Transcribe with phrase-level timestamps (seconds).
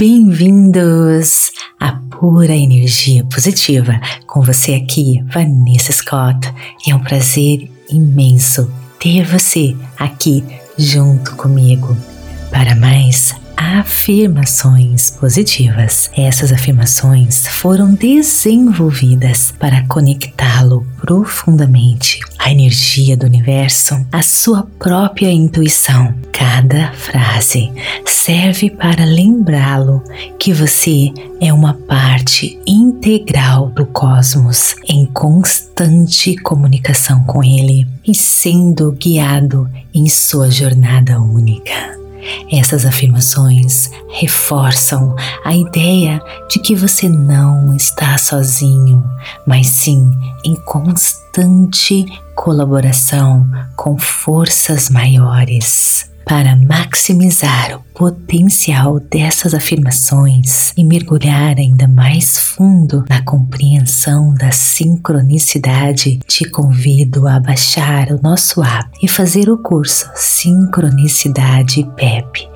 [0.00, 4.00] Bem-vindos à pura energia positiva.
[4.26, 6.50] Com você aqui, Vanessa Scott.
[6.88, 10.42] É um prazer imenso ter você aqui
[10.78, 11.94] junto comigo
[12.50, 16.10] para mais afirmações positivas.
[16.16, 26.14] Essas afirmações foram desenvolvidas para conectá-lo profundamente à energia do universo, à sua própria intuição.
[26.32, 27.70] Cada frase
[28.06, 30.02] serve para lembrá-lo
[30.38, 38.92] que você é uma parte integral do cosmos em constante comunicação com ele e sendo
[38.92, 42.00] guiado em sua jornada única.
[42.50, 49.02] Essas afirmações reforçam a ideia de que você não está sozinho,
[49.46, 50.10] mas sim
[50.44, 51.29] em constante
[52.34, 63.04] colaboração com forças maiores para maximizar o potencial dessas afirmações e mergulhar ainda mais fundo
[63.08, 70.08] na compreensão da sincronicidade, te convido a baixar o nosso app e fazer o curso
[70.14, 72.48] Sincronicidade PEP,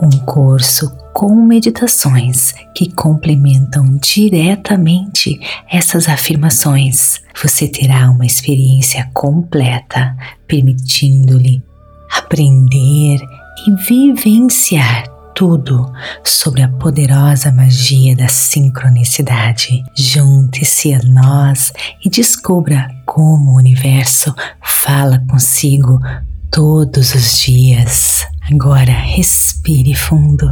[0.00, 7.20] um curso com meditações que complementam diretamente essas afirmações.
[7.42, 11.60] Você terá uma experiência completa, permitindo-lhe
[12.08, 13.18] aprender
[13.66, 19.82] e vivenciar tudo sobre a poderosa magia da sincronicidade.
[19.96, 21.72] Junte-se a nós
[22.04, 25.98] e descubra como o universo fala consigo
[26.48, 28.24] todos os dias.
[28.50, 30.50] Agora respire fundo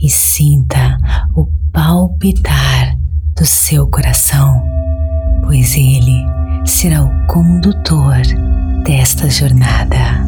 [0.00, 0.96] e sinta
[1.34, 2.96] o palpitar
[3.36, 4.62] do seu coração,
[5.42, 6.24] pois ele
[6.64, 8.18] será o condutor
[8.84, 10.24] desta jornada.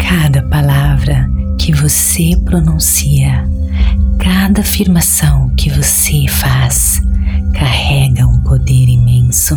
[0.00, 3.48] Cada palavra que você pronuncia,
[4.18, 7.00] cada afirmação que você faz,
[7.56, 9.56] carrega um poder imenso,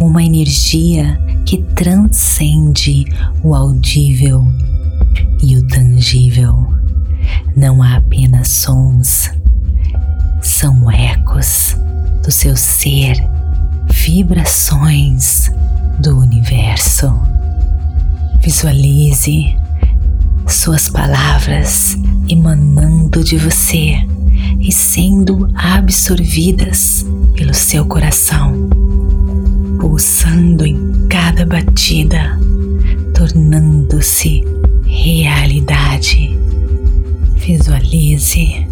[0.00, 3.04] uma energia que transcende
[3.42, 4.46] o audível
[5.42, 6.66] e o tangível.
[7.54, 9.30] Não há apenas sons,
[10.40, 11.76] são ecos
[12.24, 13.16] do seu ser,
[13.90, 15.52] vibrações
[16.00, 17.12] do universo.
[18.40, 19.54] Visualize
[20.46, 21.96] suas palavras
[22.28, 23.96] emanando de você
[24.58, 28.68] e sendo absorvidas pelo seu coração,
[29.80, 32.38] pulsando em cada batida,
[33.14, 34.44] tornando-se
[34.84, 36.38] realidade.
[37.36, 38.66] Visualize.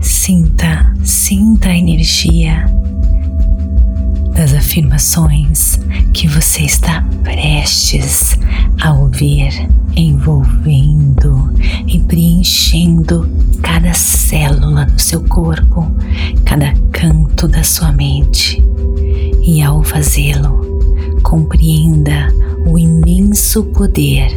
[0.00, 2.64] Sinta, sinta a energia
[4.34, 5.75] das afirmações
[6.12, 8.38] que você está prestes
[8.82, 11.50] a ouvir, envolvendo
[11.86, 13.28] e preenchendo
[13.62, 15.90] cada célula do seu corpo,
[16.44, 18.62] cada canto da sua mente.
[19.42, 22.28] E ao fazê-lo, compreenda
[22.66, 24.28] o imenso poder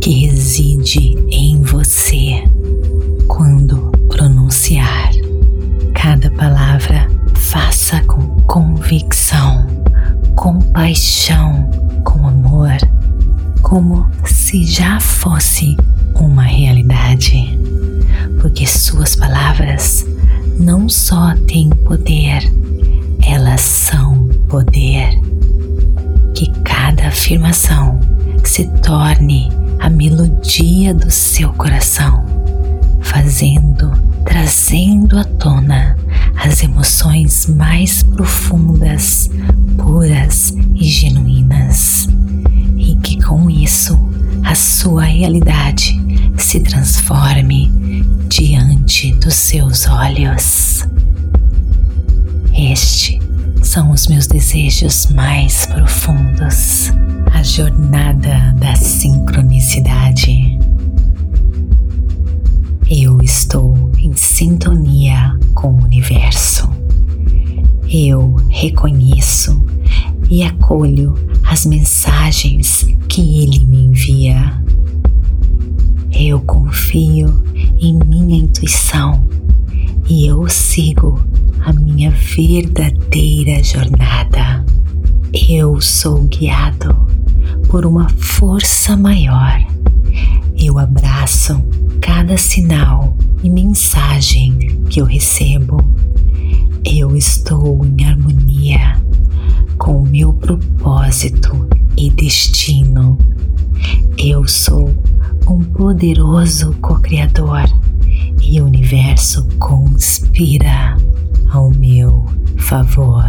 [0.00, 2.44] que reside em você
[3.26, 5.10] quando pronunciar
[5.94, 9.66] cada palavra faça com convicção,
[10.44, 11.70] com paixão,
[12.04, 12.76] com amor,
[13.62, 15.74] como se já fosse
[16.14, 17.58] uma realidade.
[18.42, 20.04] Porque suas palavras
[20.60, 22.42] não só têm poder,
[23.26, 25.18] elas são poder.
[26.34, 27.98] Que cada afirmação
[28.44, 29.50] se torne
[29.80, 32.22] a melodia do seu coração,
[33.00, 33.90] fazendo,
[34.26, 35.96] trazendo à tona
[36.54, 39.28] as emoções mais profundas,
[39.76, 42.08] puras e genuínas,
[42.76, 43.98] e que com isso
[44.44, 46.00] a sua realidade
[46.38, 47.68] se transforme
[48.28, 50.86] diante dos seus olhos.
[52.56, 53.20] Este
[53.60, 56.92] são os meus desejos mais profundos,
[57.32, 60.13] a jornada da sincronicidade.
[68.64, 69.62] Reconheço
[70.30, 71.14] e acolho
[71.44, 74.58] as mensagens que ele me envia.
[76.10, 77.42] Eu confio
[77.78, 79.22] em minha intuição
[80.08, 81.22] e eu sigo
[81.60, 84.64] a minha verdadeira jornada.
[85.50, 86.94] Eu sou guiado
[87.68, 89.62] por uma força maior.
[90.56, 91.62] Eu abraço
[92.00, 94.56] cada sinal e mensagem
[94.88, 95.84] que eu recebo,
[96.84, 99.00] eu estou em harmonia
[99.78, 101.66] com o meu propósito
[101.96, 103.18] e destino.
[104.18, 104.94] Eu sou
[105.48, 107.64] um poderoso co-criador
[108.42, 110.96] e o universo conspira
[111.50, 112.26] ao meu
[112.58, 113.24] favor.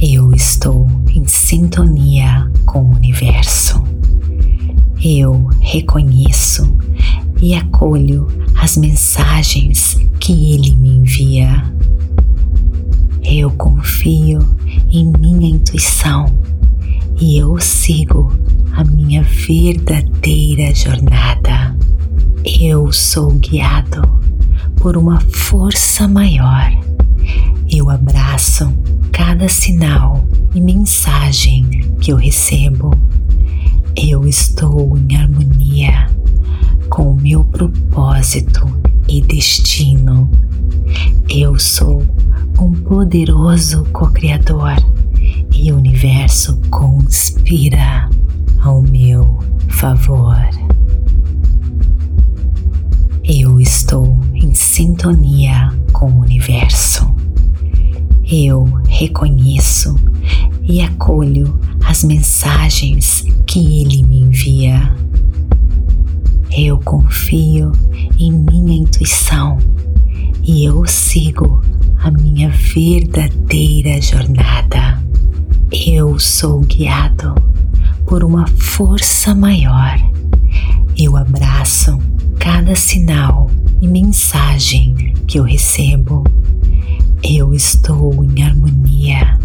[0.00, 3.82] Eu estou em sintonia com o universo.
[5.02, 6.74] Eu reconheço
[7.40, 8.26] e acolho
[8.56, 11.62] as mensagens que ele me envia.
[13.22, 14.38] Eu confio
[14.90, 16.24] em minha intuição
[17.20, 18.32] e eu sigo
[18.72, 21.76] a minha verdadeira jornada.
[22.42, 24.00] Eu sou guiado
[24.76, 26.72] por uma força maior.
[27.70, 28.72] Eu abraço
[29.12, 31.64] cada sinal e mensagem
[32.00, 32.96] que eu recebo.
[33.94, 36.08] Eu estou em harmonia
[36.88, 38.73] com o meu propósito
[39.08, 40.30] e destino.
[41.28, 42.02] Eu sou
[42.60, 44.76] um poderoso co-criador
[45.52, 48.08] e o universo conspira
[48.60, 50.36] ao meu favor.
[53.22, 57.14] Eu estou em sintonia com o universo.
[58.30, 59.96] Eu reconheço
[60.62, 64.94] e acolho as mensagens que ele me envia.
[66.56, 67.72] Eu confio
[68.16, 69.58] em minha intuição
[70.44, 71.60] e eu sigo
[71.98, 75.02] a minha verdadeira jornada.
[75.72, 77.34] Eu sou guiado
[78.06, 79.98] por uma força maior.
[80.96, 81.98] Eu abraço
[82.38, 83.50] cada sinal
[83.80, 86.22] e mensagem que eu recebo.
[87.20, 89.40] Eu estou em harmonia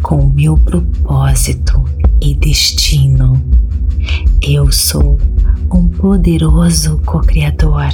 [0.00, 1.84] com o meu propósito
[2.18, 3.38] e destino.
[4.40, 5.18] Eu sou
[5.72, 7.88] um poderoso co-criador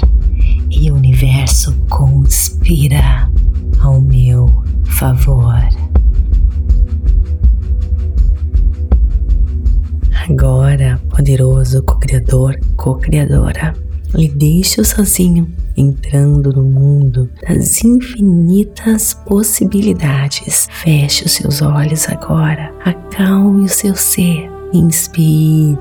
[0.71, 3.31] e o universo conspira
[3.81, 4.51] ao meu
[4.85, 5.63] favor.
[10.29, 13.75] Agora, poderoso co-criador, co-criadora,
[14.15, 15.47] lhe deixo sozinho,
[15.77, 20.67] entrando no mundo das infinitas possibilidades.
[20.71, 25.79] Feche os seus olhos agora, acalme o seu ser, inspire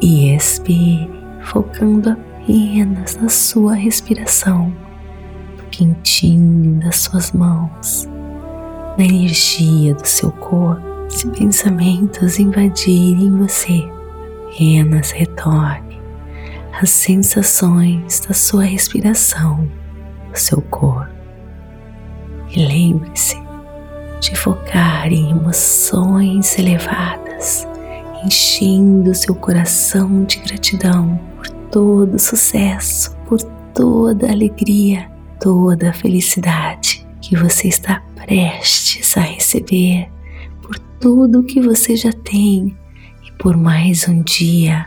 [0.00, 4.74] e expire, focando apenas na sua respiração,
[5.56, 8.08] no quentinho das suas mãos,
[8.96, 10.82] na energia do seu corpo.
[11.08, 13.86] Se pensamentos invadirem você,
[14.48, 16.00] apenas retorne
[16.80, 19.68] às sensações da sua respiração,
[20.30, 21.12] do seu corpo.
[22.48, 23.36] E lembre-se
[24.20, 27.66] de focar em emoções elevadas
[28.24, 31.18] enchendo seu coração de gratidão
[31.72, 33.42] todo o sucesso, por
[33.74, 35.10] toda alegria,
[35.40, 40.08] toda felicidade que você está prestes a receber,
[40.60, 42.76] por tudo que você já tem
[43.26, 44.86] e por mais um dia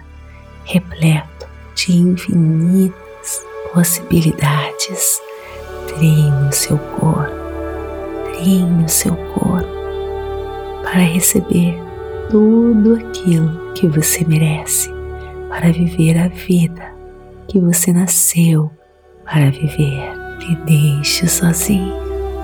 [0.64, 3.44] repleto de infinitas
[3.74, 5.20] possibilidades.
[5.88, 7.36] Treine o seu corpo,
[8.32, 9.68] treine o seu corpo
[10.84, 11.82] para receber
[12.30, 14.95] tudo aquilo que você merece
[15.56, 16.94] para viver a vida
[17.48, 18.70] que você nasceu
[19.24, 20.14] para viver.
[20.40, 21.94] Te deixe sozinho,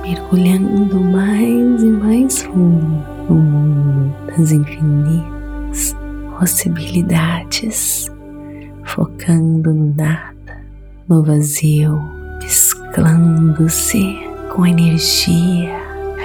[0.01, 5.93] mergulhando mais e mais fundo no mundo das infinitas
[6.39, 8.09] possibilidades,
[8.85, 10.61] focando no nada,
[11.09, 12.01] no vazio,
[12.41, 14.17] mesclando-se
[14.55, 15.75] com a energia,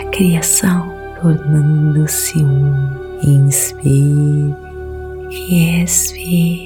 [0.01, 0.89] a criação,
[1.21, 4.55] tornando-se um Inspire
[5.31, 6.66] e expire.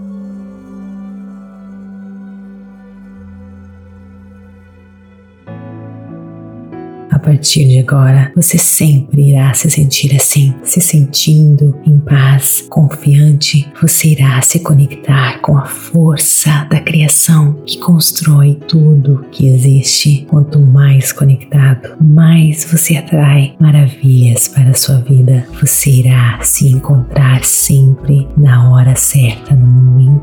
[7.21, 13.71] Partir de agora, você sempre irá se sentir assim, se sentindo em paz, confiante.
[13.81, 20.25] Você irá se conectar com a força da criação que constrói tudo que existe.
[20.29, 25.47] Quanto mais conectado, mais você atrai maravilhas para a sua vida.
[25.59, 29.50] Você irá se encontrar sempre na hora certa,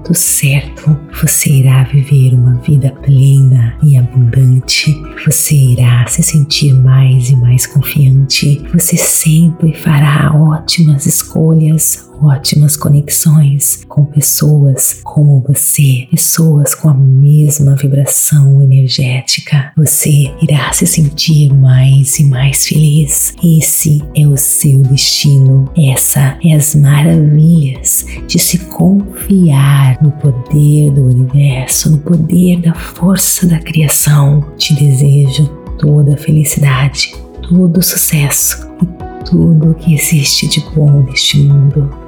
[0.08, 0.98] momento certo.
[1.20, 4.94] Você irá viver uma vida plena e abundante.
[5.24, 13.84] Você irá se sentir mais e mais confiante, você sempre fará ótimas escolhas, ótimas conexões
[13.88, 19.72] com pessoas como você, pessoas com a mesma vibração energética.
[19.76, 23.34] Você irá se sentir mais e mais feliz.
[23.42, 25.70] Esse é o seu destino.
[25.76, 33.46] Essa é as maravilhas de se confiar no poder do universo, no poder da força
[33.46, 34.44] da criação.
[34.56, 35.46] Te desejo
[35.78, 37.14] toda felicidade,
[37.48, 42.07] todo sucesso e tudo que existe de bom neste mundo.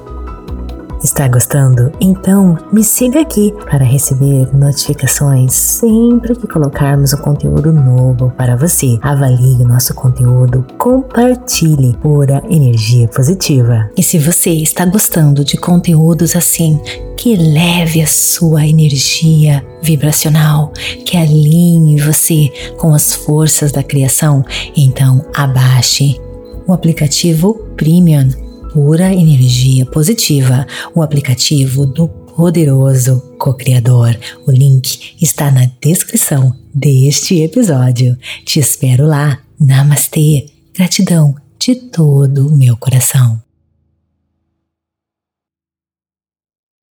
[1.03, 1.91] Está gostando?
[1.99, 8.99] Então me siga aqui para receber notificações sempre que colocarmos um conteúdo novo para você.
[9.01, 13.89] Avalie o nosso conteúdo, compartilhe pura energia positiva.
[13.97, 16.79] E se você está gostando de conteúdos assim,
[17.17, 20.71] que leve a sua energia vibracional,
[21.03, 24.45] que alinhe você com as forças da criação,
[24.77, 26.21] então abaixe
[26.67, 34.17] o aplicativo Premium pura energia positiva, o aplicativo do poderoso co-criador.
[34.47, 38.17] O link está na descrição deste episódio.
[38.45, 39.39] Te espero lá.
[39.59, 40.45] Namastê.
[40.73, 43.39] Gratidão de todo o meu coração.